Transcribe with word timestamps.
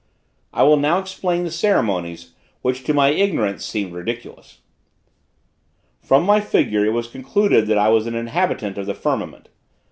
I 0.51 0.63
will 0.63 0.77
now 0.77 0.97
explain 0.97 1.43
the 1.43 1.51
ceremonies, 1.51 2.33
which 2.63 2.83
to 2.85 2.93
my 2.95 3.09
ignorance 3.09 3.63
seemed 3.63 3.93
ridiculous. 3.93 4.61
From 5.99 6.23
my 6.23 6.39
figure 6.39 6.83
it 6.83 6.89
was 6.89 7.05
concluded 7.07 7.67
that 7.67 7.77
I 7.77 7.89
was 7.89 8.07
an 8.07 8.15
inhabitant 8.15 8.79
of 8.79 8.87
the 8.87 8.95
firmament. 8.95 9.49